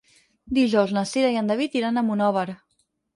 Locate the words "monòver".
2.09-2.47